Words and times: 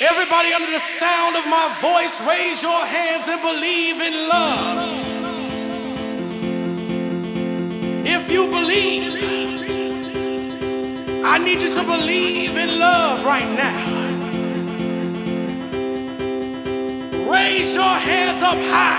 Everybody 0.00 0.52
under 0.52 0.72
the 0.72 0.80
sound 0.80 1.36
of 1.36 1.46
my 1.46 1.68
voice, 1.80 2.20
raise 2.26 2.64
your 2.64 2.84
hands 2.84 3.28
and 3.28 3.40
believe 3.40 4.00
in 4.00 4.28
love. 4.28 4.90
If 8.04 8.28
you 8.28 8.48
believe, 8.48 9.14
I 11.24 11.38
need 11.38 11.62
you 11.62 11.68
to 11.68 11.84
believe 11.84 12.56
in 12.56 12.80
love 12.80 13.24
right 13.24 13.48
now. 13.54 13.86
Raise 17.30 17.76
your 17.76 17.84
hands 17.84 18.42
up 18.42 18.58
high. 18.74 18.98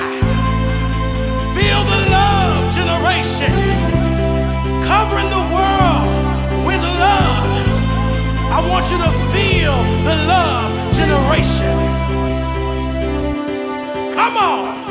Feel 1.60 1.84
the 1.92 2.00
love 2.10 2.74
generation 2.74 3.52
covering 4.88 5.30
the 5.30 5.44
world 5.52 6.08
with 6.66 6.82
love. 6.82 7.52
I 8.50 8.66
want 8.72 8.90
you 8.90 8.98
to 8.98 9.12
feel 9.36 9.76
the 10.06 10.16
love 10.30 10.75
generation. 10.96 11.76
Come 14.14 14.38
on. 14.38 14.85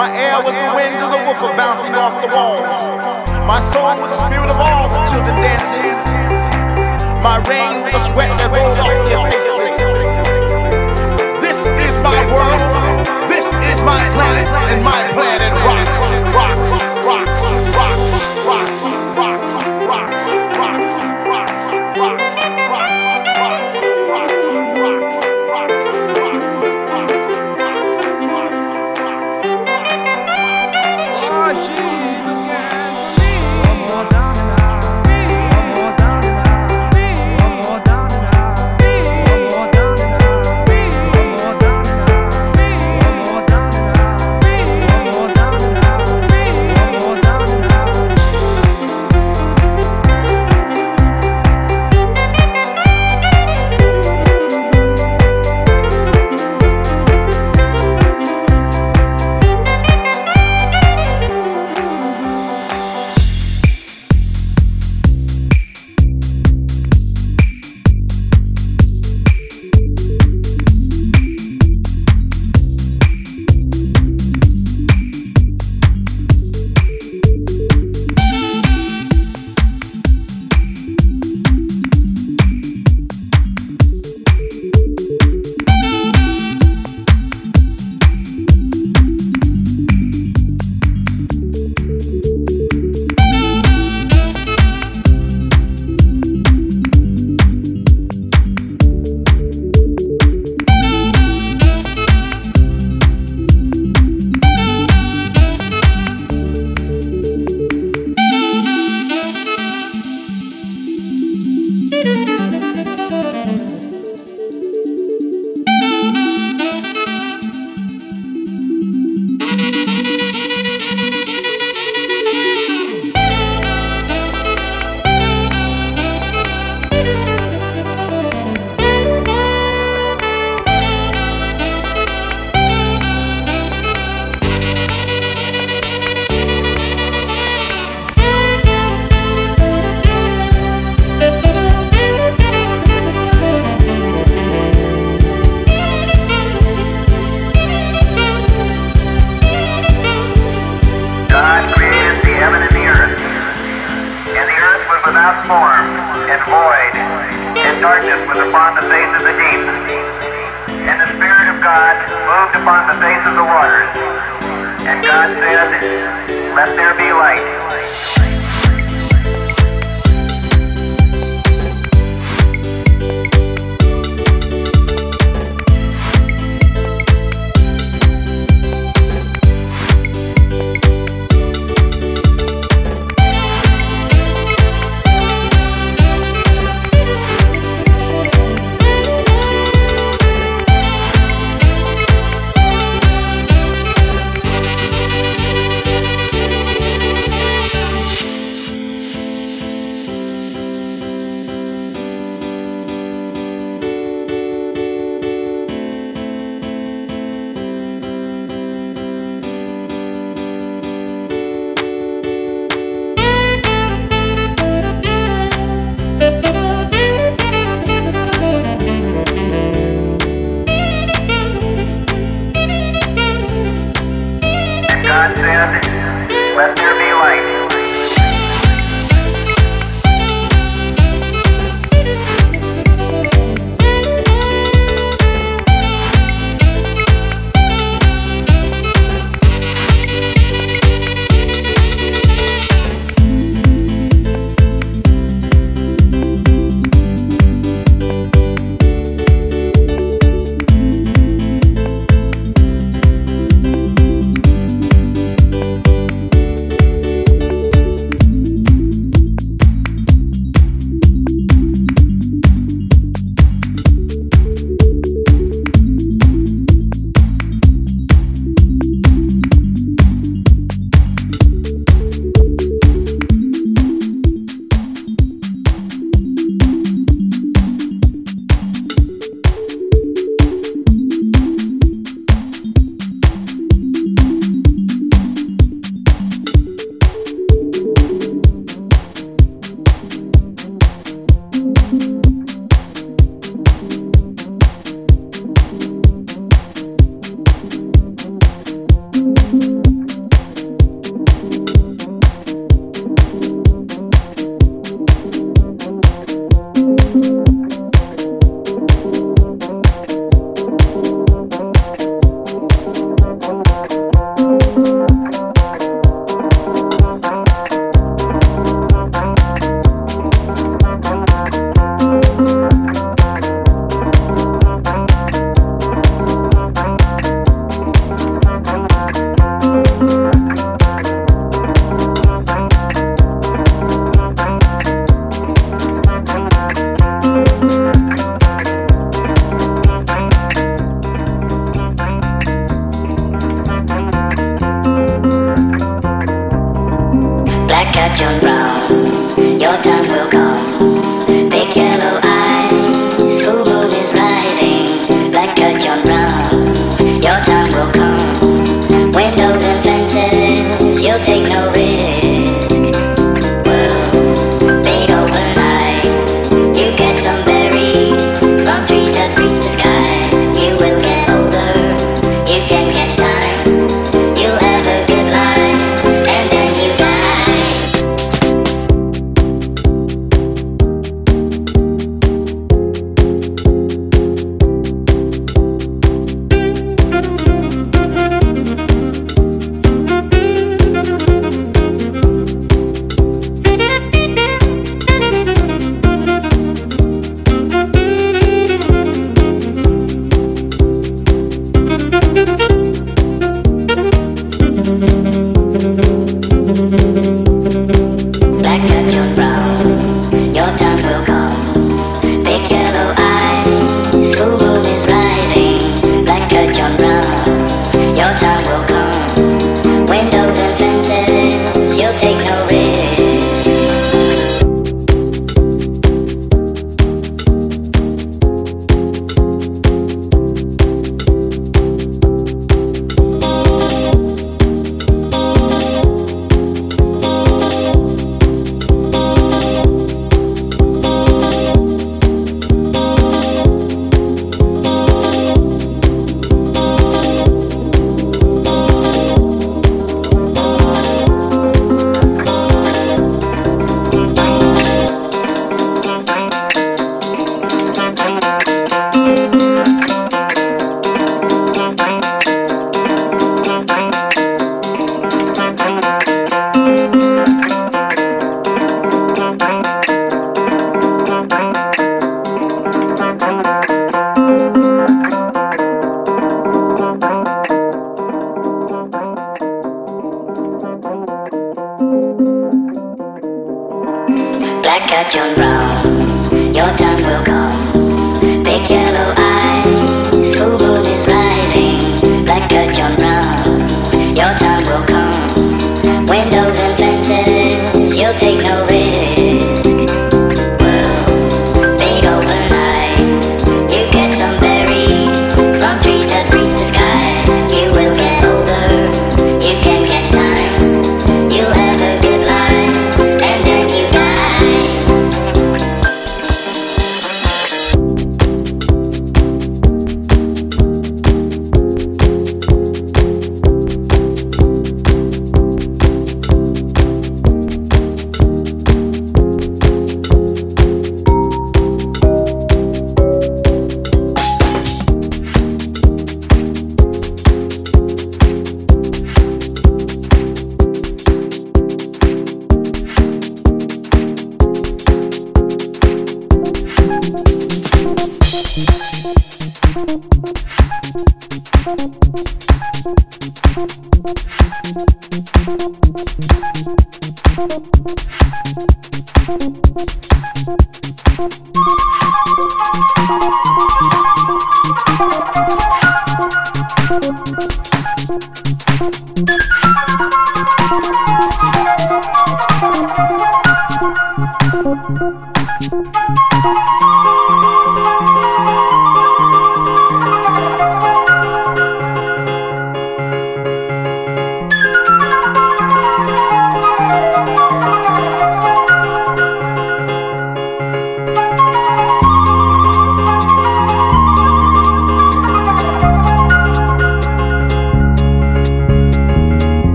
My 0.00 0.08
air 0.16 0.40
was 0.40 0.56
the 0.56 0.72
wind 0.74 0.96
of 0.96 1.12
the 1.12 1.20
woofer 1.28 1.54
bouncing 1.58 1.94
off 1.94 2.16
the 2.24 2.32
walls. 2.32 2.88
My 3.44 3.60
soul 3.60 3.92
was 4.00 4.08
the 4.08 4.16
spirit 4.16 4.48
of 4.48 4.56
all 4.56 4.88
the 4.88 4.96
children 5.12 5.36
dancing. 5.36 5.92
My 7.20 7.36
rain 7.44 7.84
was 7.84 7.92
the 7.92 8.00
sweat 8.08 8.32
that 8.40 8.48
rolled 8.48 8.80
off 8.80 8.96
their 9.04 9.20
faces. 9.28 9.76
This 11.44 11.60
is 11.84 11.94
my 12.00 12.16
world. 12.32 13.28
This 13.28 13.44
is 13.44 13.78
my 13.84 14.00
planet, 14.16 14.48
and 14.72 14.82
my 14.82 15.04
planet 15.12 15.52
rocks, 15.68 16.00
rocks, 16.32 16.89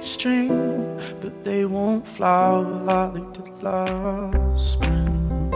string, 0.00 0.98
but 1.20 1.44
they 1.44 1.64
won't 1.64 2.06
flower 2.06 2.62
like 2.62 3.12
they 3.14 3.42
did 3.42 3.62
last 3.62 4.72
spring. 4.72 5.52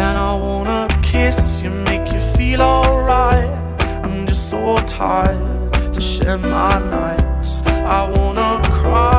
And 0.00 0.14
I 0.28 0.34
wanna 0.34 0.88
kiss 1.02 1.62
you, 1.62 1.70
make 1.70 2.12
you 2.12 2.20
feel 2.36 2.60
alright. 2.62 3.50
I'm 4.04 4.26
just 4.26 4.50
so 4.50 4.76
tired 4.86 5.72
to 5.94 6.00
share 6.00 6.38
my 6.38 6.78
nights. 6.98 7.62
I 7.98 8.10
wanna 8.16 8.60
cry. 8.64 9.13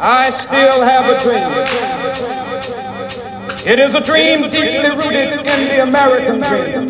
I 0.00 0.30
still 0.30 0.82
have 0.82 1.06
a 1.06 1.18
dream. 1.18 1.42
It 3.66 3.80
is 3.80 3.94
a 3.96 4.00
dream 4.00 4.48
deeply 4.48 4.90
rooted 4.90 5.40
in 5.40 5.68
the 5.68 5.82
American 5.82 6.40
dream. 6.40 6.88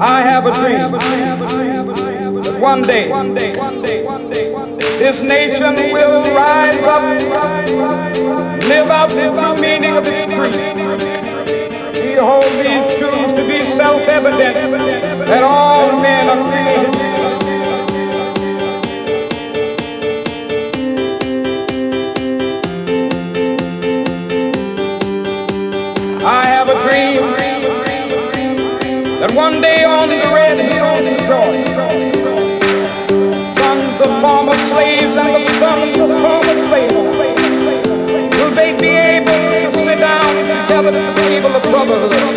I 0.00 0.20
have 0.20 0.46
a 0.46 0.50
dream 0.50 0.90
that 0.90 2.60
one 2.60 2.82
day 2.82 3.06
this 4.98 5.22
nation 5.22 5.74
will 5.92 6.22
rise 6.34 6.82
up, 6.82 7.02
live 8.66 8.90
out 8.90 9.10
the 9.10 9.30
meaning 9.60 9.96
of 9.96 10.04
its 10.08 10.26
creed. 10.26 10.76
We 12.04 12.14
hold 12.16 12.50
these 12.58 12.98
truths 12.98 13.32
to 13.34 13.46
be 13.46 13.64
self-evident 13.64 14.54
that 15.24 15.44
all 15.44 16.00
men 16.02 16.28
are 16.28 16.50
created 16.50 16.99
봐. 41.90 42.29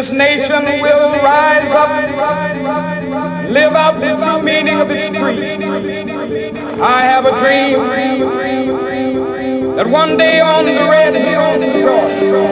This 0.00 0.12
nation 0.12 0.64
will 0.80 1.10
rise 1.20 1.74
up, 1.74 1.90
live 3.50 3.74
out 3.74 4.00
the 4.00 4.16
true 4.16 4.40
meaning 4.42 4.80
of 4.80 4.90
its 4.90 5.10
creed. 5.10 5.60
I 6.80 7.02
have 7.02 7.26
a 7.26 7.32
dream 7.38 7.80
that 9.76 9.86
one 9.86 10.16
day 10.16 10.40
on 10.40 10.64
the 10.64 10.72
red 10.96 11.14
hills 11.14 11.62
of 11.68 11.72
Georgia, 11.84 12.46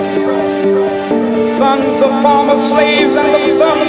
sons 1.56 2.02
of 2.02 2.10
former 2.20 2.58
slaves 2.58 3.16
and 3.16 3.32
the 3.32 3.56
sons 3.56 3.87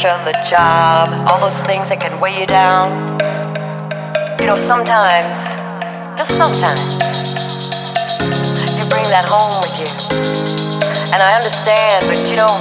pressure, 0.00 0.24
the 0.24 0.32
job, 0.48 1.08
all 1.28 1.40
those 1.40 1.60
things 1.62 1.88
that 1.88 2.00
can 2.00 2.18
weigh 2.20 2.40
you 2.40 2.46
down. 2.46 3.18
You 4.40 4.46
know, 4.46 4.56
sometimes, 4.56 5.36
just 6.16 6.32
sometimes, 6.36 6.80
you 8.76 8.84
bring 8.88 9.04
that 9.12 9.26
home 9.28 9.60
with 9.60 9.76
you. 9.76 9.90
And 11.12 11.20
I 11.20 11.36
understand, 11.36 12.06
but 12.06 12.16
you 12.30 12.36
know, 12.36 12.52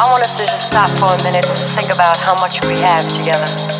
I 0.00 0.08
want 0.10 0.24
us 0.24 0.36
to 0.38 0.44
just 0.46 0.66
stop 0.66 0.90
for 0.98 1.14
a 1.14 1.22
minute 1.22 1.46
and 1.46 1.58
think 1.70 1.92
about 1.92 2.16
how 2.18 2.34
much 2.34 2.60
we 2.66 2.74
have 2.80 3.06
together. 3.14 3.79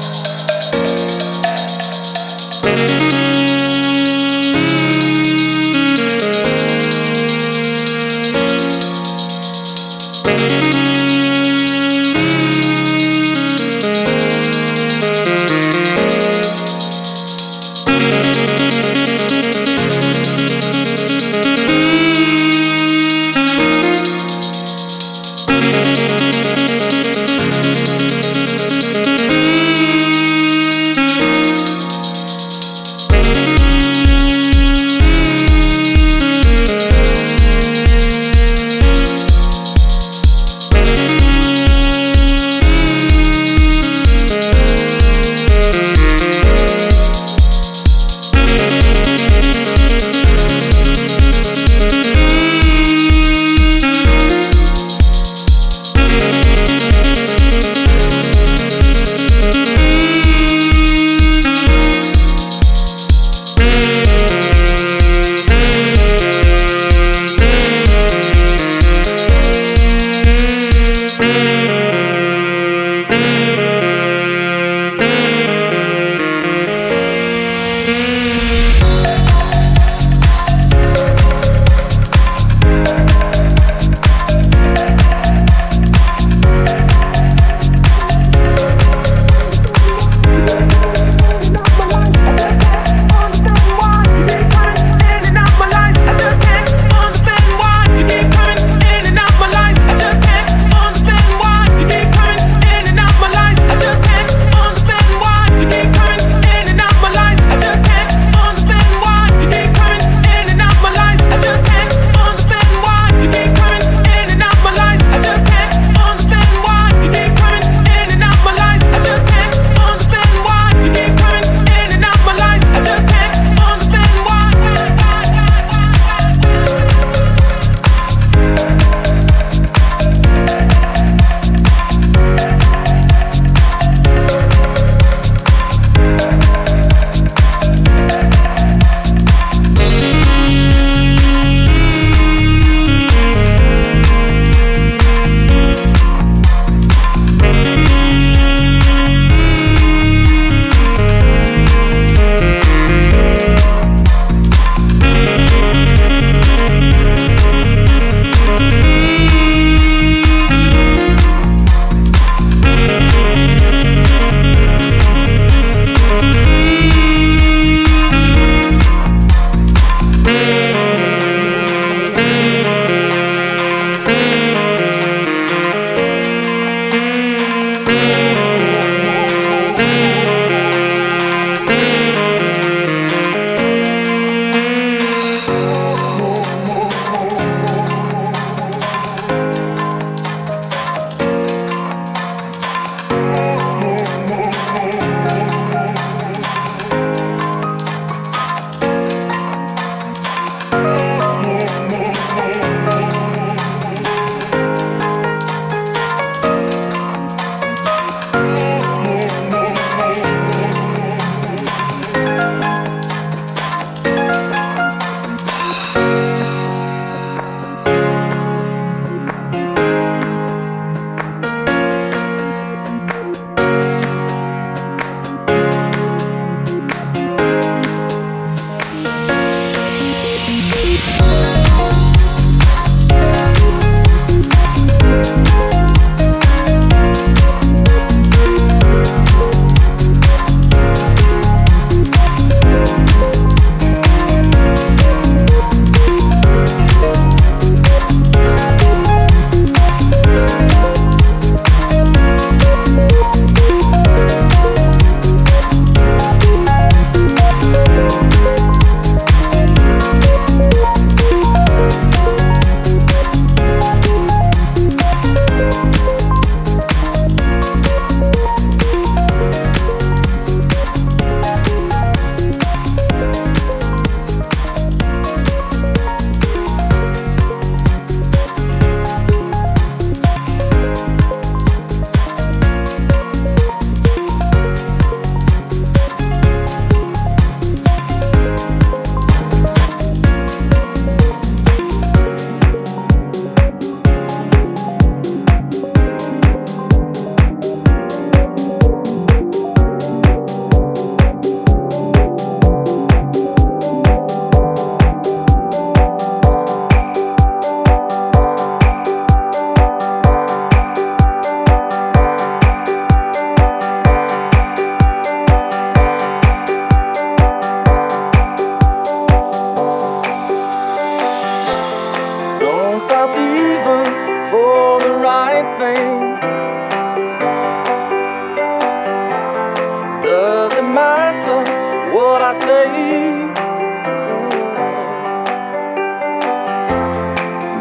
What 332.41 332.57
I 332.57 332.67
say. 332.67 332.87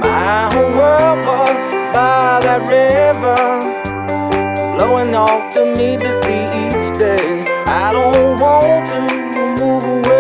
My 0.01 0.49
whole 0.53 0.74
world 0.80 1.20
was 1.26 1.55
by 1.93 2.39
that 2.45 2.62
river, 2.68 3.41
blowing 4.76 5.16
off 5.16 5.53
to 5.53 5.62
me 5.78 5.95
to 5.97 6.10
see 6.24 6.43
each 6.64 6.97
day. 6.99 7.41
I 7.66 7.93
don't 7.93 8.39
want 8.39 8.86
to 8.91 8.99
move 9.64 9.84
away. 10.05 10.18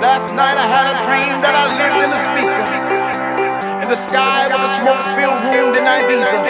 Last 0.00 0.32
night 0.32 0.56
I 0.56 0.64
had 0.64 0.88
a 0.88 0.96
dream 1.04 1.44
that 1.44 1.52
I 1.52 1.76
lived 1.76 2.00
in 2.00 2.08
a 2.08 2.20
speaker. 2.24 2.64
In 3.84 3.88
the 3.92 4.00
sky 4.00 4.48
was 4.48 4.64
a 4.64 4.72
smoke-filled 4.80 5.40
room 5.52 5.76
in 5.76 5.84
Ibiza. 5.84 6.40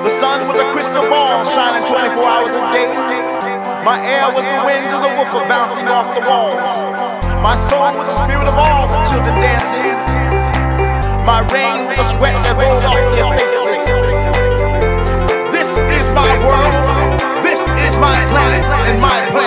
The 0.00 0.12
sun 0.16 0.48
was 0.48 0.56
a 0.56 0.64
crystal 0.72 1.04
ball 1.12 1.44
shining 1.52 1.84
24 1.84 2.16
hours 2.24 2.56
a 2.56 2.64
day. 2.72 2.88
My 3.84 4.00
air 4.00 4.32
was 4.32 4.48
the 4.48 4.60
winds 4.64 4.88
of 4.96 5.04
the 5.04 5.12
woofer 5.12 5.44
bouncing 5.44 5.92
off 5.92 6.08
the 6.16 6.24
walls. 6.24 6.88
My 7.44 7.52
soul 7.52 7.92
was 7.92 8.08
the 8.08 8.16
spirit 8.24 8.48
of 8.48 8.56
all 8.56 8.88
the 8.88 9.00
children 9.12 9.36
dancing. 9.36 9.84
My 11.28 11.44
rain 11.52 11.84
was 11.84 12.00
the 12.00 12.06
sweat 12.16 12.32
that 12.48 12.56
rolled 12.56 12.80
off 12.88 12.96
their 13.12 13.28
faces. 13.36 13.80
This 15.52 15.68
is 15.68 16.06
my 16.16 16.32
world. 16.48 16.80
This 17.44 17.60
is 17.60 17.92
my 18.00 18.16
planet, 18.32 18.64
and 18.88 18.96
my 19.04 19.20
planet 19.36 19.45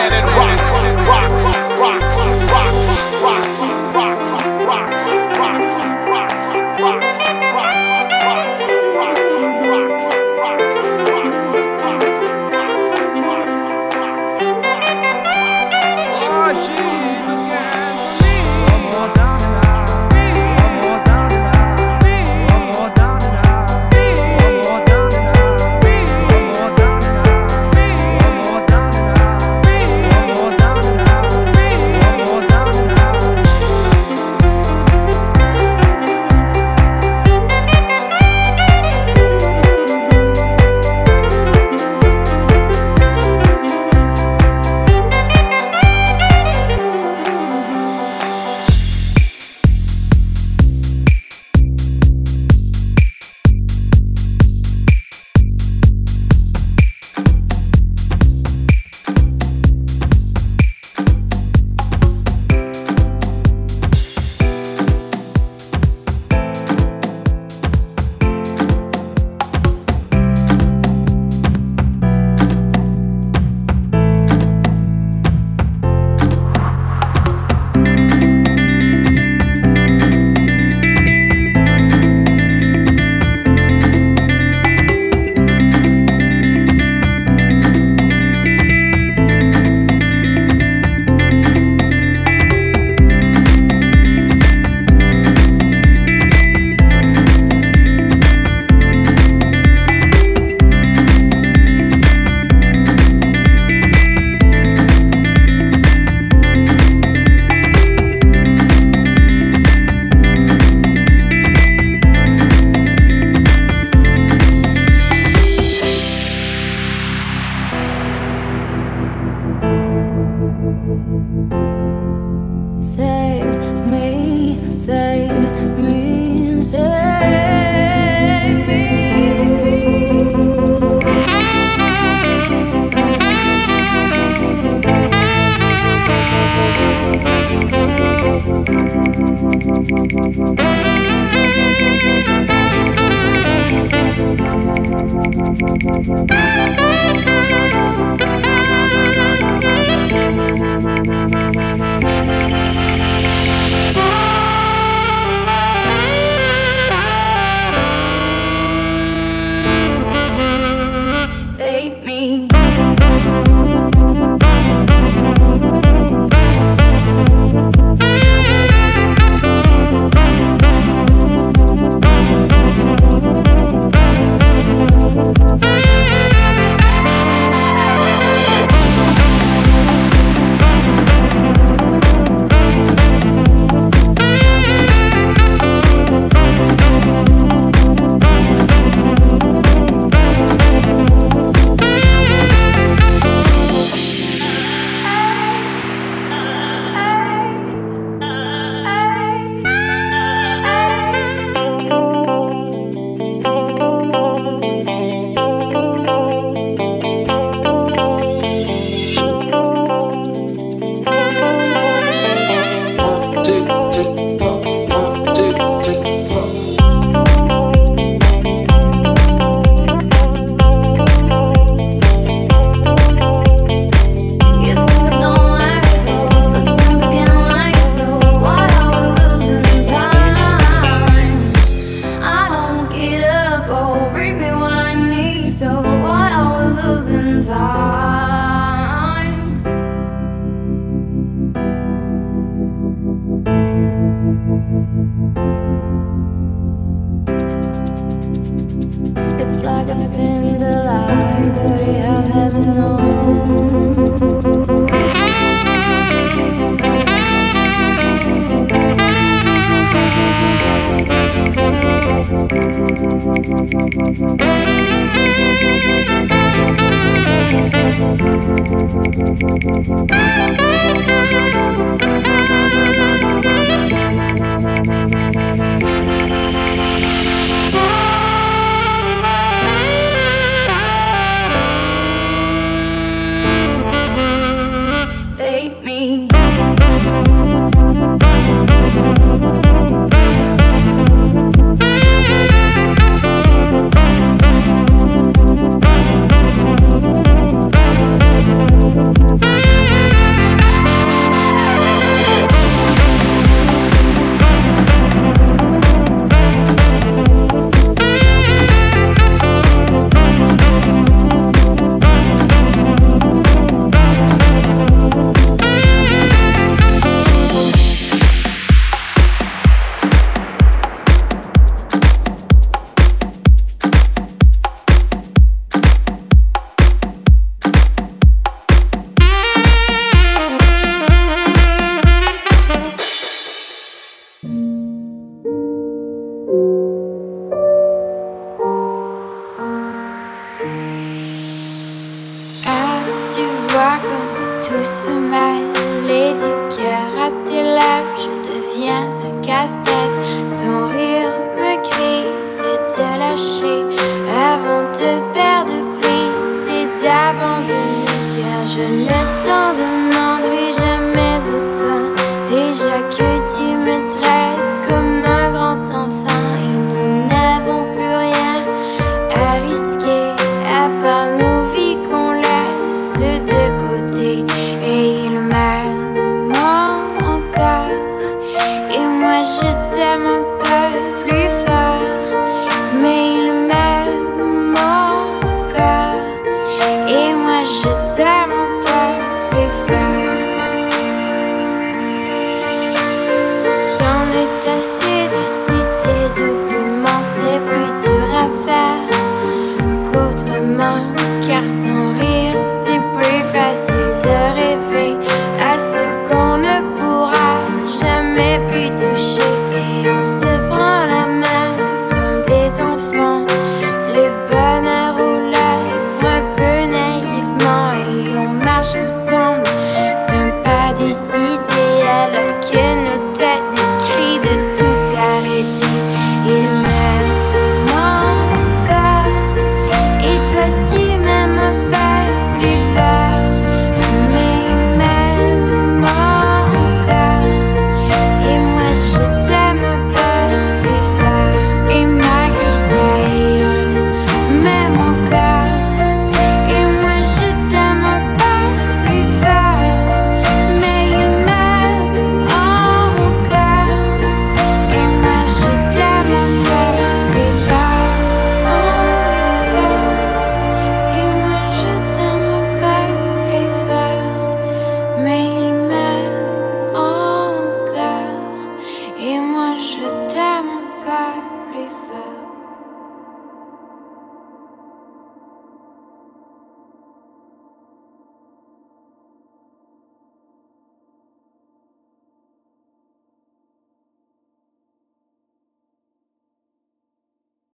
attendent 359.20 360.29